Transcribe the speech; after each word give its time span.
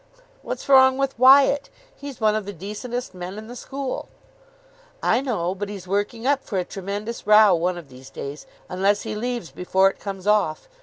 "What's 0.41 0.67
wrong 0.67 0.97
with 0.97 1.19
Wyatt? 1.19 1.69
He's 1.95 2.19
one 2.19 2.33
of 2.33 2.47
the 2.47 2.53
decentest 2.53 3.13
men 3.13 3.37
in 3.37 3.45
the 3.45 3.55
school." 3.55 4.09
"I 5.03 5.21
know. 5.21 5.53
But 5.53 5.69
he's 5.69 5.87
working 5.87 6.25
up 6.25 6.43
for 6.43 6.57
a 6.57 6.65
tremendous 6.65 7.27
row 7.27 7.53
one 7.53 7.77
of 7.77 7.89
these 7.89 8.09
days, 8.09 8.47
unless 8.67 9.03
he 9.03 9.13
leaves 9.13 9.51
before 9.51 9.91
it 9.91 9.99
comes 9.99 10.25
off. 10.25 10.67